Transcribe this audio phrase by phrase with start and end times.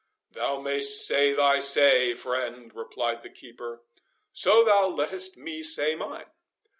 [0.31, 3.83] "Thou mayst say thy say, friend," replied the keeper,
[4.31, 6.25] "so thou lettest me say mine.